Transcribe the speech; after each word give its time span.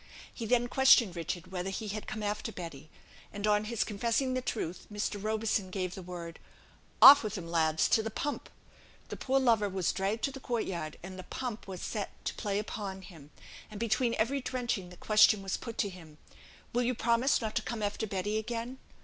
He 0.33 0.47
then 0.47 0.67
questioned 0.67 1.15
Richard 1.15 1.51
whether 1.51 1.69
he 1.69 1.89
had 1.89 2.07
come 2.07 2.23
after 2.23 2.51
Betty; 2.51 2.89
and 3.31 3.45
on 3.45 3.65
his 3.65 3.83
confessing 3.83 4.33
the 4.33 4.41
truth, 4.41 4.87
Mr. 4.91 5.23
Roberson 5.23 5.69
gave 5.69 5.93
the 5.93 6.01
word, 6.01 6.39
"Off 7.03 7.21
with 7.21 7.37
him, 7.37 7.47
lads, 7.47 7.87
to 7.89 8.01
the 8.01 8.09
pump!" 8.09 8.49
The 9.09 9.15
poor 9.15 9.39
lover 9.39 9.69
was 9.69 9.91
dragged 9.91 10.23
to 10.23 10.31
the 10.31 10.39
court 10.39 10.63
yard, 10.63 10.97
and 11.03 11.19
the 11.19 11.23
pump 11.23 11.67
set 11.77 12.25
to 12.25 12.33
play 12.33 12.57
upon 12.57 13.03
him; 13.03 13.29
and, 13.69 13.79
between 13.79 14.15
every 14.17 14.41
drenching, 14.41 14.89
the 14.89 14.97
question 14.97 15.43
was 15.43 15.55
put 15.55 15.77
to 15.77 15.89
him, 15.91 16.17
"Will 16.73 16.81
you 16.81 16.95
promise 16.95 17.39
not 17.39 17.53
to 17.57 17.61
come 17.61 17.83
after 17.83 18.07
Betty 18.07 18.39
again?" 18.39 18.79